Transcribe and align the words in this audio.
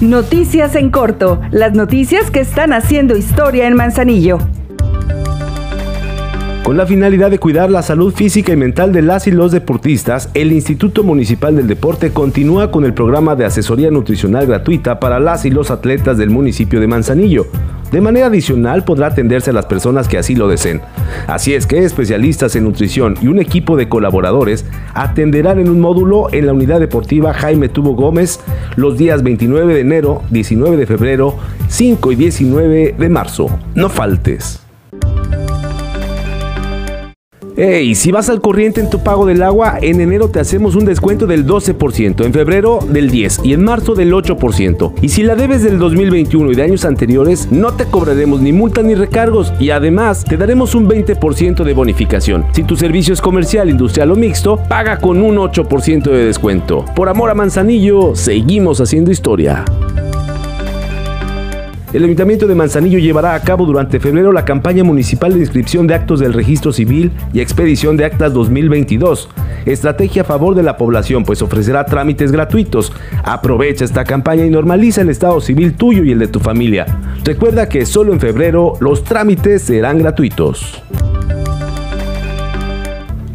Noticias 0.00 0.76
en 0.76 0.90
corto, 0.90 1.40
las 1.50 1.74
noticias 1.74 2.30
que 2.30 2.38
están 2.38 2.72
haciendo 2.72 3.16
historia 3.16 3.66
en 3.66 3.74
Manzanillo. 3.74 4.38
Con 6.62 6.76
la 6.76 6.86
finalidad 6.86 7.32
de 7.32 7.40
cuidar 7.40 7.68
la 7.68 7.82
salud 7.82 8.14
física 8.14 8.52
y 8.52 8.56
mental 8.56 8.92
de 8.92 9.02
las 9.02 9.26
y 9.26 9.32
los 9.32 9.50
deportistas, 9.50 10.30
el 10.34 10.52
Instituto 10.52 11.02
Municipal 11.02 11.56
del 11.56 11.66
Deporte 11.66 12.12
continúa 12.12 12.70
con 12.70 12.84
el 12.84 12.94
programa 12.94 13.34
de 13.34 13.46
asesoría 13.46 13.90
nutricional 13.90 14.46
gratuita 14.46 15.00
para 15.00 15.18
las 15.18 15.44
y 15.44 15.50
los 15.50 15.72
atletas 15.72 16.16
del 16.16 16.30
municipio 16.30 16.78
de 16.78 16.86
Manzanillo. 16.86 17.48
De 17.90 18.00
manera 18.00 18.26
adicional 18.26 18.84
podrá 18.84 19.08
atenderse 19.08 19.50
a 19.50 19.54
las 19.54 19.66
personas 19.66 20.08
que 20.08 20.18
así 20.18 20.34
lo 20.34 20.48
deseen. 20.48 20.82
Así 21.26 21.54
es 21.54 21.66
que 21.66 21.84
especialistas 21.84 22.54
en 22.56 22.64
nutrición 22.64 23.16
y 23.22 23.28
un 23.28 23.38
equipo 23.38 23.76
de 23.76 23.88
colaboradores 23.88 24.66
atenderán 24.94 25.58
en 25.58 25.68
un 25.68 25.80
módulo 25.80 26.28
en 26.32 26.46
la 26.46 26.52
unidad 26.52 26.80
deportiva 26.80 27.32
Jaime 27.32 27.68
Tubo 27.68 27.94
Gómez 27.94 28.40
los 28.76 28.98
días 28.98 29.22
29 29.22 29.74
de 29.74 29.80
enero, 29.80 30.22
19 30.30 30.76
de 30.76 30.86
febrero, 30.86 31.36
5 31.68 32.12
y 32.12 32.14
19 32.16 32.94
de 32.98 33.08
marzo. 33.08 33.48
No 33.74 33.88
faltes. 33.88 34.67
Hey, 37.60 37.96
si 37.96 38.12
vas 38.12 38.28
al 38.28 38.40
corriente 38.40 38.80
en 38.80 38.88
tu 38.88 39.02
pago 39.02 39.26
del 39.26 39.42
agua, 39.42 39.78
en 39.82 40.00
enero 40.00 40.28
te 40.28 40.38
hacemos 40.38 40.76
un 40.76 40.84
descuento 40.84 41.26
del 41.26 41.44
12%, 41.44 42.24
en 42.24 42.32
febrero 42.32 42.78
del 42.88 43.10
10% 43.10 43.44
y 43.44 43.52
en 43.52 43.64
marzo 43.64 43.96
del 43.96 44.12
8%. 44.12 44.92
Y 45.02 45.08
si 45.08 45.24
la 45.24 45.34
debes 45.34 45.64
del 45.64 45.80
2021 45.80 46.52
y 46.52 46.54
de 46.54 46.62
años 46.62 46.84
anteriores, 46.84 47.50
no 47.50 47.72
te 47.72 47.86
cobraremos 47.86 48.40
ni 48.40 48.52
multa 48.52 48.84
ni 48.84 48.94
recargos 48.94 49.52
y 49.58 49.70
además 49.70 50.22
te 50.24 50.36
daremos 50.36 50.76
un 50.76 50.88
20% 50.88 51.64
de 51.64 51.74
bonificación. 51.74 52.46
Si 52.52 52.62
tu 52.62 52.76
servicio 52.76 53.12
es 53.12 53.20
comercial, 53.20 53.68
industrial 53.68 54.12
o 54.12 54.14
mixto, 54.14 54.60
paga 54.68 54.98
con 55.00 55.20
un 55.20 55.38
8% 55.38 56.12
de 56.12 56.26
descuento. 56.26 56.84
Por 56.94 57.08
amor 57.08 57.28
a 57.28 57.34
Manzanillo, 57.34 58.14
seguimos 58.14 58.80
haciendo 58.80 59.10
historia. 59.10 59.64
El 61.90 62.04
Ayuntamiento 62.04 62.46
de 62.46 62.54
Manzanillo 62.54 62.98
llevará 62.98 63.34
a 63.34 63.40
cabo 63.40 63.64
durante 63.64 63.98
febrero 63.98 64.30
la 64.30 64.44
campaña 64.44 64.84
municipal 64.84 65.32
de 65.32 65.40
inscripción 65.40 65.86
de 65.86 65.94
actos 65.94 66.20
del 66.20 66.34
registro 66.34 66.70
civil 66.70 67.10
y 67.32 67.40
expedición 67.40 67.96
de 67.96 68.04
actas 68.04 68.34
2022. 68.34 69.30
Estrategia 69.64 70.20
a 70.20 70.24
favor 70.26 70.54
de 70.54 70.62
la 70.62 70.76
población, 70.76 71.24
pues 71.24 71.40
ofrecerá 71.40 71.86
trámites 71.86 72.30
gratuitos. 72.30 72.92
Aprovecha 73.24 73.86
esta 73.86 74.04
campaña 74.04 74.44
y 74.44 74.50
normaliza 74.50 75.00
el 75.00 75.08
estado 75.08 75.40
civil 75.40 75.76
tuyo 75.76 76.04
y 76.04 76.12
el 76.12 76.18
de 76.18 76.28
tu 76.28 76.40
familia. 76.40 76.84
Recuerda 77.24 77.70
que 77.70 77.86
solo 77.86 78.12
en 78.12 78.20
febrero 78.20 78.74
los 78.80 79.02
trámites 79.02 79.62
serán 79.62 79.98
gratuitos. 79.98 80.82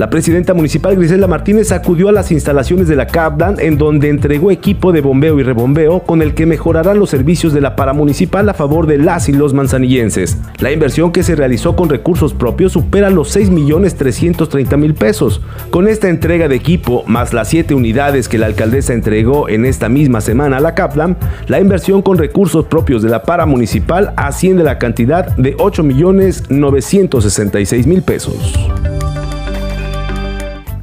La 0.00 0.08
presidenta 0.08 0.54
municipal 0.54 0.96
Grisela 0.96 1.26
Martínez 1.26 1.72
acudió 1.72 2.08
a 2.08 2.12
las 2.12 2.32
instalaciones 2.32 2.88
de 2.88 2.96
la 2.96 3.06
CAPDAN 3.06 3.56
en 3.60 3.76
donde 3.76 4.08
entregó 4.08 4.50
equipo 4.50 4.92
de 4.92 5.02
bombeo 5.02 5.38
y 5.38 5.42
rebombeo 5.42 6.04
con 6.04 6.22
el 6.22 6.32
que 6.32 6.46
mejorarán 6.46 6.98
los 6.98 7.10
servicios 7.10 7.52
de 7.52 7.60
la 7.60 7.76
paramunicipal 7.76 8.48
a 8.48 8.54
favor 8.54 8.86
de 8.86 8.96
las 8.96 9.28
y 9.28 9.34
los 9.34 9.52
manzanillenses. 9.52 10.38
La 10.60 10.72
inversión 10.72 11.12
que 11.12 11.22
se 11.22 11.36
realizó 11.36 11.76
con 11.76 11.90
recursos 11.90 12.32
propios 12.32 12.72
supera 12.72 13.10
los 13.10 13.28
6 13.28 13.50
millones 13.50 13.94
330 13.96 14.74
mil 14.78 14.94
pesos. 14.94 15.42
Con 15.68 15.86
esta 15.86 16.08
entrega 16.08 16.48
de 16.48 16.56
equipo, 16.56 17.04
más 17.06 17.34
las 17.34 17.48
7 17.48 17.74
unidades 17.74 18.30
que 18.30 18.38
la 18.38 18.46
alcaldesa 18.46 18.94
entregó 18.94 19.50
en 19.50 19.66
esta 19.66 19.90
misma 19.90 20.22
semana 20.22 20.56
a 20.56 20.60
la 20.60 20.74
CAPDAN, 20.74 21.18
la 21.46 21.60
inversión 21.60 22.00
con 22.00 22.16
recursos 22.16 22.64
propios 22.64 23.02
de 23.02 23.10
la 23.10 23.24
paramunicipal 23.24 24.14
asciende 24.16 24.62
a 24.62 24.64
la 24.64 24.78
cantidad 24.78 25.36
de 25.36 25.56
8 25.58 25.82
millones 25.82 26.44
966 26.48 27.86
mil 27.86 28.00
pesos. 28.00 28.89